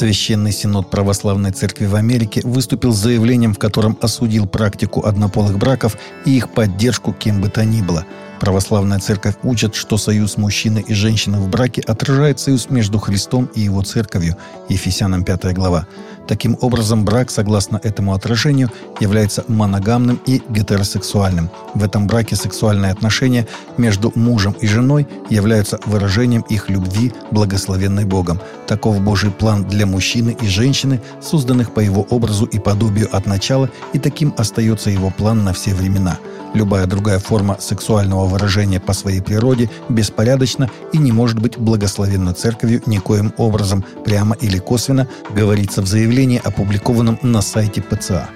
Священный 0.00 0.50
Синод 0.50 0.88
Православной 0.88 1.50
Церкви 1.50 1.84
в 1.84 1.94
Америке 1.94 2.40
выступил 2.42 2.94
с 2.94 2.96
заявлением, 2.96 3.52
в 3.52 3.58
котором 3.58 3.98
осудил 4.00 4.46
практику 4.46 5.04
однополых 5.04 5.58
браков 5.58 5.98
и 6.24 6.38
их 6.38 6.48
поддержку 6.48 7.12
кем 7.12 7.42
бы 7.42 7.50
то 7.50 7.66
ни 7.66 7.82
было– 7.82 8.06
Православная 8.40 8.98
церковь 8.98 9.34
учит, 9.42 9.74
что 9.74 9.98
союз 9.98 10.38
мужчины 10.38 10.82
и 10.88 10.94
женщины 10.94 11.38
в 11.38 11.50
браке 11.50 11.82
отражает 11.82 12.40
союз 12.40 12.70
между 12.70 12.98
Христом 12.98 13.50
и 13.54 13.60
его 13.60 13.82
церковью, 13.82 14.34
Ефесянам 14.70 15.24
5 15.24 15.52
глава. 15.52 15.86
Таким 16.30 16.56
образом, 16.60 17.04
брак, 17.04 17.28
согласно 17.28 17.80
этому 17.82 18.14
отражению, 18.14 18.70
является 19.00 19.44
моногамным 19.48 20.20
и 20.26 20.40
гетеросексуальным. 20.48 21.50
В 21.74 21.82
этом 21.82 22.06
браке 22.06 22.36
сексуальные 22.36 22.92
отношения 22.92 23.48
между 23.78 24.12
мужем 24.14 24.54
и 24.60 24.68
женой 24.68 25.08
являются 25.28 25.80
выражением 25.86 26.42
их 26.42 26.70
любви, 26.70 27.12
благословенной 27.32 28.04
Богом. 28.04 28.38
Таков 28.68 29.00
Божий 29.00 29.32
план 29.32 29.64
для 29.64 29.86
мужчины 29.86 30.36
и 30.40 30.46
женщины, 30.46 31.00
созданных 31.20 31.74
по 31.74 31.80
его 31.80 32.02
образу 32.02 32.44
и 32.44 32.60
подобию 32.60 33.08
от 33.10 33.26
начала, 33.26 33.68
и 33.92 33.98
таким 33.98 34.32
остается 34.36 34.88
его 34.88 35.10
план 35.10 35.42
на 35.42 35.52
все 35.52 35.74
времена– 35.74 36.16
Любая 36.52 36.86
другая 36.86 37.20
форма 37.20 37.56
сексуального 37.60 38.26
выражения 38.26 38.80
по 38.80 38.92
своей 38.92 39.20
природе 39.20 39.70
беспорядочна 39.88 40.68
и 40.92 40.98
не 40.98 41.12
может 41.12 41.38
быть 41.38 41.56
благословенна 41.56 42.34
церковью 42.34 42.82
никоим 42.86 43.32
образом, 43.36 43.84
прямо 44.04 44.36
или 44.40 44.58
косвенно, 44.58 45.06
говорится 45.30 45.80
в 45.80 45.86
заявлении, 45.86 46.19
опубликованном 46.28 47.18
на 47.22 47.42
сайте 47.42 47.82
ПЦА. 47.82 48.28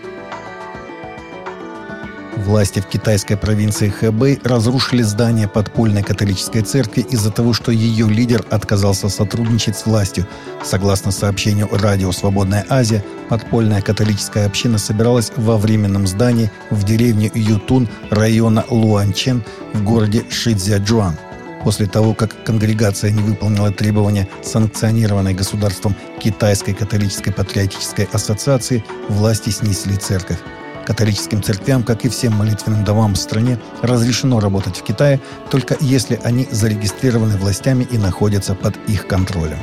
Власти 2.36 2.80
в 2.80 2.86
китайской 2.86 3.36
провинции 3.36 3.88
Хэбэй 3.88 4.40
разрушили 4.42 5.02
здание 5.02 5.48
подпольной 5.48 6.02
католической 6.02 6.62
церкви 6.62 7.02
из-за 7.02 7.30
того, 7.30 7.52
что 7.52 7.70
ее 7.70 8.08
лидер 8.08 8.44
отказался 8.50 9.08
сотрудничать 9.08 9.76
с 9.76 9.86
властью. 9.86 10.26
Согласно 10.62 11.12
сообщению 11.12 11.68
радио 11.70 12.10
«Свободная 12.10 12.66
Азия», 12.68 13.04
подпольная 13.28 13.82
католическая 13.82 14.46
община 14.46 14.78
собиралась 14.78 15.32
во 15.36 15.56
временном 15.56 16.06
здании 16.06 16.50
в 16.70 16.82
деревне 16.82 17.30
Ютун 17.34 17.88
района 18.10 18.64
Луанчен 18.68 19.44
в 19.72 19.84
городе 19.84 20.24
Шицзяджуан. 20.28 21.16
После 21.64 21.86
того, 21.86 22.12
как 22.14 22.44
конгрегация 22.44 23.10
не 23.10 23.22
выполнила 23.22 23.72
требования 23.72 24.28
санкционированной 24.42 25.32
государством 25.32 25.96
Китайской 26.20 26.74
католической 26.74 27.32
патриотической 27.32 28.06
ассоциации, 28.12 28.84
власти 29.08 29.48
снесли 29.48 29.96
церковь. 29.96 30.38
Католическим 30.86 31.42
церквям, 31.42 31.82
как 31.82 32.04
и 32.04 32.10
всем 32.10 32.34
молитвенным 32.34 32.84
домам 32.84 33.14
в 33.14 33.16
стране, 33.16 33.58
разрешено 33.80 34.38
работать 34.38 34.76
в 34.76 34.82
Китае, 34.82 35.18
только 35.50 35.78
если 35.80 36.20
они 36.22 36.46
зарегистрированы 36.50 37.38
властями 37.38 37.88
и 37.90 37.96
находятся 37.96 38.54
под 38.54 38.76
их 38.86 39.06
контролем. 39.06 39.58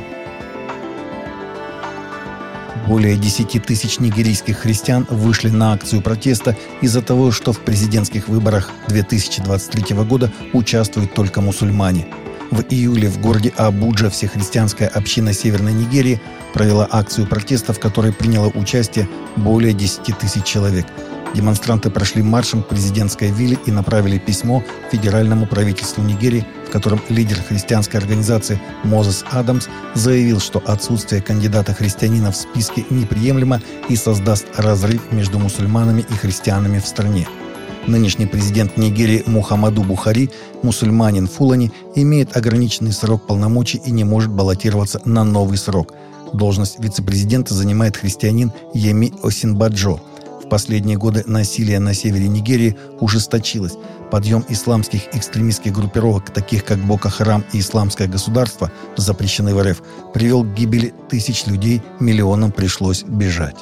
Более 2.87 3.17
10 3.17 3.63
тысяч 3.63 3.99
нигерийских 3.99 4.59
христиан 4.59 5.05
вышли 5.09 5.49
на 5.49 5.73
акцию 5.73 6.01
протеста 6.01 6.57
из-за 6.81 7.01
того, 7.01 7.31
что 7.31 7.53
в 7.53 7.59
президентских 7.59 8.27
выборах 8.27 8.69
2023 8.87 9.95
года 9.97 10.31
участвуют 10.53 11.13
только 11.13 11.41
мусульмане. 11.41 12.07
В 12.49 12.63
июле 12.69 13.09
в 13.09 13.21
городе 13.21 13.53
Абуджа 13.55 14.09
всехристианская 14.09 14.87
община 14.87 15.33
Северной 15.33 15.73
Нигерии 15.73 16.21
провела 16.53 16.87
акцию 16.91 17.27
протеста, 17.27 17.71
в 17.71 17.79
которой 17.79 18.11
приняло 18.11 18.47
участие 18.47 19.07
более 19.37 19.73
10 19.73 20.17
тысяч 20.17 20.43
человек– 20.43 20.85
Демонстранты 21.33 21.89
прошли 21.89 22.21
маршем 22.21 22.61
к 22.61 22.67
президентской 22.67 23.31
вилле 23.31 23.57
и 23.65 23.71
направили 23.71 24.17
письмо 24.17 24.63
федеральному 24.91 25.45
правительству 25.45 26.03
Нигерии, 26.03 26.45
в 26.67 26.71
котором 26.71 27.01
лидер 27.07 27.37
христианской 27.41 27.99
организации 27.99 28.59
Мозес 28.83 29.23
Адамс 29.31 29.67
заявил, 29.95 30.39
что 30.41 30.61
отсутствие 30.65 31.21
кандидата-христианина 31.21 32.31
в 32.31 32.35
списке 32.35 32.85
неприемлемо 32.89 33.61
и 33.87 33.95
создаст 33.95 34.45
разрыв 34.57 35.11
между 35.11 35.39
мусульманами 35.39 36.01
и 36.01 36.13
христианами 36.13 36.79
в 36.79 36.85
стране. 36.85 37.27
Нынешний 37.87 38.27
президент 38.27 38.77
Нигерии 38.77 39.23
Мухаммаду 39.25 39.83
Бухари, 39.83 40.29
мусульманин 40.63 41.27
Фулани, 41.27 41.71
имеет 41.95 42.35
ограниченный 42.35 42.91
срок 42.91 43.25
полномочий 43.25 43.81
и 43.83 43.91
не 43.91 44.03
может 44.03 44.29
баллотироваться 44.31 45.01
на 45.05 45.23
новый 45.23 45.57
срок. 45.57 45.93
Должность 46.33 46.79
вице-президента 46.79 47.53
занимает 47.53 47.97
христианин 47.97 48.51
Еми 48.73 49.13
Осинбаджо– 49.23 49.99
последние 50.51 50.97
годы 50.97 51.23
насилие 51.27 51.79
на 51.79 51.93
севере 51.93 52.27
Нигерии 52.27 52.75
ужесточилось. 52.99 53.77
Подъем 54.11 54.43
исламских 54.49 55.15
экстремистских 55.15 55.71
группировок, 55.71 56.29
таких 56.29 56.65
как 56.65 56.77
Бока 56.79 57.09
Харам 57.09 57.45
и 57.53 57.61
Исламское 57.61 58.09
государство, 58.09 58.69
запрещенные 58.97 59.55
в 59.55 59.63
РФ, 59.63 59.81
привел 60.13 60.43
к 60.43 60.53
гибели 60.53 60.93
тысяч 61.09 61.45
людей, 61.45 61.81
миллионам 62.01 62.51
пришлось 62.51 63.03
бежать. 63.03 63.55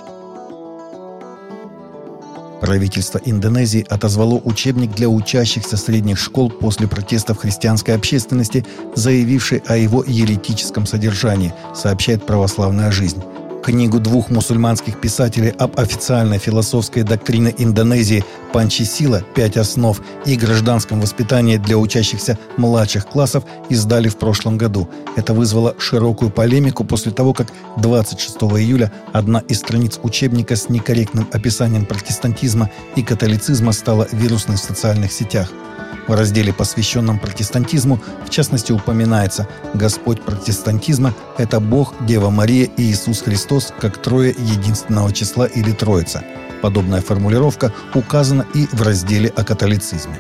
Правительство 2.60 3.22
Индонезии 3.24 3.86
отозвало 3.88 4.42
учебник 4.44 4.96
для 4.96 5.10
учащихся 5.10 5.78
средних 5.78 6.18
школ 6.18 6.50
после 6.50 6.88
протестов 6.88 7.38
христианской 7.38 7.94
общественности, 7.94 8.66
заявившей 8.96 9.62
о 9.68 9.78
его 9.78 10.04
еретическом 10.04 10.88
содержании, 10.88 11.54
сообщает 11.76 12.26
православная 12.26 12.90
жизнь 12.92 13.22
книгу 13.62 14.00
двух 14.00 14.30
мусульманских 14.30 15.00
писателей 15.00 15.50
об 15.50 15.80
официальной 15.80 16.38
философской 16.38 17.04
доктрине 17.04 17.54
Индонезии 17.58 18.24
«Панчисила. 18.54 19.22
Пять 19.36 19.58
основ» 19.58 20.02
и 20.26 20.36
гражданском 20.36 21.02
воспитании 21.02 21.58
для 21.58 21.78
учащихся 21.78 22.38
младших 22.58 23.08
классов 23.08 23.44
издали 23.70 24.10
в 24.10 24.18
прошлом 24.18 24.58
году. 24.58 24.90
Это 25.16 25.34
вызвало 25.34 25.76
широкую 25.78 26.32
полемику 26.32 26.84
после 26.84 27.12
того, 27.12 27.34
как 27.34 27.48
26 27.78 28.36
июля 28.60 28.92
одна 29.14 29.40
из 29.40 29.60
страниц 29.60 30.00
учебника 30.04 30.56
с 30.56 30.70
некорректным 30.70 31.28
описанием 31.32 31.86
протестантизма 31.86 32.70
и 32.96 33.04
католицизма 33.04 33.72
стала 33.72 34.08
вирусной 34.12 34.58
в 34.58 34.62
социальных 34.62 35.12
сетях– 35.12 35.52
в 36.08 36.14
разделе, 36.14 36.54
посвященном 36.54 37.20
протестантизму, 37.20 38.00
в 38.26 38.30
частности 38.30 38.72
упоминается 38.72 39.48
«Господь 39.74 40.22
протестантизма– 40.22 41.14
это 41.38 41.60
Бог, 41.60 41.94
Дева 42.06 42.30
Мария 42.30 42.66
и 42.78 42.84
Иисус 42.84 43.22
Христос 43.22 43.74
как 43.80 44.02
трое 44.02 44.36
единственного 44.38 45.12
числа 45.14 45.46
или 45.46 45.72
Троица». 45.72 46.24
Подобная 46.62 47.02
формулировка 47.02 47.72
указана 47.96 48.46
и 48.54 48.68
в 48.72 48.82
разделе 48.82 49.30
о 49.30 49.44
католицизме. 49.44 50.20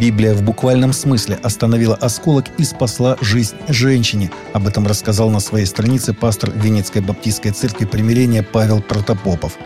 Библия 0.00 0.34
в 0.34 0.42
буквальном 0.42 0.92
смысле 0.92 1.38
остановила 1.42 1.94
осколок 1.94 2.46
и 2.58 2.64
спасла 2.64 3.16
жизнь 3.20 3.56
женщине. 3.68 4.30
Об 4.52 4.66
этом 4.66 4.86
рассказал 4.86 5.30
на 5.30 5.38
своей 5.38 5.66
странице 5.66 6.14
пастор 6.14 6.50
Венецкой 6.50 7.02
баптистской 7.02 7.52
церкви 7.52 7.84
примирения 7.84 8.42
Павел 8.42 8.80
Протопопов– 8.80 9.56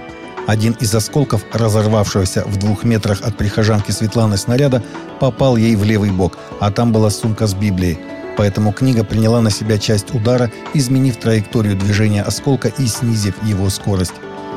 один 0.48 0.72
из 0.80 0.94
осколков, 0.94 1.44
разорвавшегося 1.52 2.42
в 2.46 2.56
двух 2.56 2.82
метрах 2.82 3.20
от 3.20 3.36
прихожанки 3.36 3.90
Светланы 3.90 4.38
снаряда, 4.38 4.82
попал 5.20 5.58
ей 5.58 5.76
в 5.76 5.84
левый 5.84 6.10
бок, 6.10 6.38
а 6.58 6.70
там 6.70 6.90
была 6.90 7.10
сумка 7.10 7.46
с 7.46 7.52
Библией. 7.52 7.98
Поэтому 8.38 8.72
книга 8.72 9.04
приняла 9.04 9.42
на 9.42 9.50
себя 9.50 9.76
часть 9.76 10.14
удара, 10.14 10.50
изменив 10.72 11.18
траекторию 11.18 11.76
движения 11.76 12.22
осколка 12.22 12.68
и 12.68 12.86
снизив 12.86 13.34
его 13.44 13.68
скорость. 13.68 14.14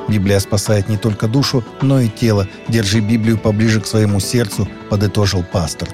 Библия 0.07 0.39
спасает 0.39 0.87
не 0.87 0.95
только 0.95 1.27
душу, 1.27 1.61
но 1.81 1.99
и 1.99 2.07
тело. 2.07 2.47
Держи 2.69 3.01
Библию 3.01 3.37
поближе 3.37 3.81
к 3.81 3.85
своему 3.85 4.21
сердцу, 4.21 4.69
подытожил 4.89 5.43
пастор. 5.43 5.89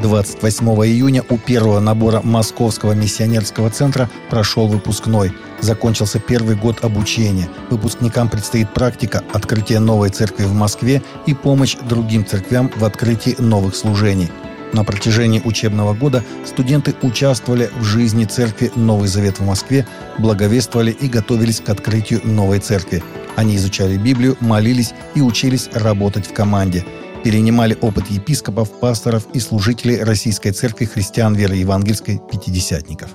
28 0.00 0.66
июня 0.86 1.22
у 1.28 1.36
первого 1.36 1.78
набора 1.78 2.20
Московского 2.24 2.92
миссионерского 2.92 3.70
центра 3.70 4.08
прошел 4.30 4.66
выпускной. 4.66 5.32
Закончился 5.60 6.18
первый 6.18 6.56
год 6.56 6.84
обучения. 6.84 7.48
Выпускникам 7.68 8.28
предстоит 8.28 8.72
практика, 8.72 9.22
открытие 9.32 9.78
новой 9.78 10.10
церкви 10.10 10.44
в 10.44 10.54
Москве 10.54 11.02
и 11.26 11.34
помощь 11.34 11.76
другим 11.76 12.24
церквям 12.24 12.70
в 12.74 12.84
открытии 12.84 13.36
новых 13.38 13.76
служений. 13.76 14.30
На 14.72 14.84
протяжении 14.84 15.42
учебного 15.44 15.94
года 15.94 16.24
студенты 16.46 16.94
участвовали 17.02 17.70
в 17.78 17.82
жизни 17.82 18.24
церкви 18.24 18.70
«Новый 18.76 19.08
Завет» 19.08 19.40
в 19.40 19.44
Москве, 19.44 19.86
благовествовали 20.18 20.92
и 20.92 21.08
готовились 21.08 21.60
к 21.60 21.68
открытию 21.68 22.20
новой 22.24 22.60
церкви. 22.60 23.02
Они 23.34 23.56
изучали 23.56 23.96
Библию, 23.96 24.36
молились 24.40 24.94
и 25.14 25.20
учились 25.20 25.68
работать 25.74 26.26
в 26.26 26.32
команде– 26.32 26.86
перенимали 27.22 27.76
опыт 27.80 28.08
епископов, 28.08 28.70
пасторов 28.80 29.26
и 29.32 29.40
служителей 29.40 30.02
Российской 30.02 30.52
Церкви 30.52 30.86
христиан 30.86 31.34
веры 31.34 31.56
евангельской 31.56 32.20
пятидесятников. 32.30 33.10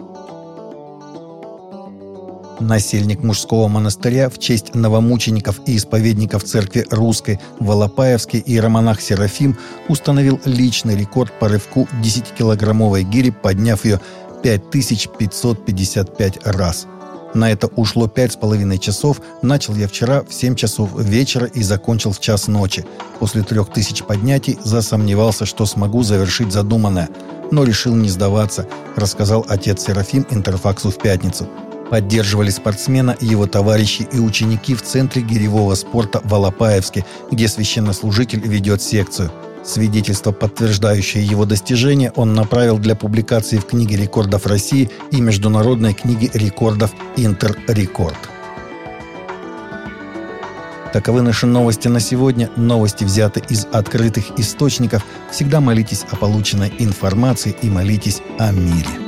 Насельник 2.59 3.21
мужского 3.21 3.67
монастыря 3.67 4.29
в 4.29 4.39
честь 4.39 4.75
новомучеников 4.75 5.59
и 5.65 5.75
исповедников 5.75 6.43
церкви 6.43 6.85
русской 6.89 7.39
в 7.59 7.65
Волопаевске 7.65 8.41
иеромонах 8.45 9.01
Серафим 9.01 9.57
установил 9.89 10.39
личный 10.45 10.97
рекорд 10.97 11.37
по 11.37 11.49
рывку 11.49 11.87
10-килограммовой 12.01 13.03
гири, 13.03 13.31
подняв 13.31 13.83
ее 13.83 13.99
5555 14.41 16.47
раз– 16.47 16.87
На 17.35 17.51
это 17.51 17.67
ушло 17.67 18.07
пять 18.07 18.31
с 18.31 18.35
половиной 18.37 18.79
часов. 18.79 19.21
Начал 19.41 19.75
я 19.75 19.89
вчера 19.89 20.23
в 20.23 20.33
7 20.33 20.55
часов 20.55 20.97
вечера 20.97 21.47
и 21.47 21.61
закончил 21.63 22.13
в 22.13 22.21
час 22.21 22.47
ночи. 22.47 22.85
После 23.19 23.43
трех 23.43 23.73
тысяч 23.73 24.03
поднятий 24.03 24.57
засомневался, 24.63 25.45
что 25.45 25.65
смогу 25.65 26.01
завершить 26.01 26.53
задуманное. 26.53 27.09
Но 27.51 27.65
решил 27.65 27.93
не 27.93 28.07
сдаваться, 28.07 28.67
рассказал 28.95 29.45
отец 29.49 29.83
Серафим 29.83 30.25
Интерфаксу 30.29 30.91
в 30.91 30.97
пятницу. 30.97 31.45
Поддерживали 31.91 32.49
спортсмена 32.49 33.17
его 33.19 33.47
товарищи 33.47 34.07
и 34.13 34.17
ученики 34.17 34.73
в 34.73 34.81
Центре 34.81 35.21
гиревого 35.21 35.75
спорта 35.75 36.21
в 36.23 36.33
Алапаевске, 36.33 37.05
где 37.31 37.49
священнослужитель 37.49 38.39
ведет 38.47 38.81
секцию. 38.81 39.29
Свидетельство, 39.65 40.31
подтверждающее 40.31 41.25
его 41.25 41.45
достижения, 41.45 42.11
он 42.15 42.33
направил 42.33 42.77
для 42.77 42.95
публикации 42.95 43.57
в 43.57 43.65
книге 43.65 43.97
рекордов 43.97 44.45
России 44.45 44.91
и 45.11 45.19
международной 45.19 45.93
книге 45.93 46.29
рекордов 46.33 46.91
«Интеррекорд». 47.17 48.17
Таковы 50.93 51.23
наши 51.23 51.45
новости 51.45 51.89
на 51.89 51.99
сегодня. 51.99 52.49
Новости 52.55 53.03
взяты 53.03 53.43
из 53.49 53.67
открытых 53.73 54.39
источников. 54.39 55.03
Всегда 55.29 55.59
молитесь 55.59 56.05
о 56.09 56.15
полученной 56.15 56.71
информации 56.79 57.53
и 57.61 57.69
молитесь 57.69 58.21
о 58.39 58.51
мире. 58.51 59.04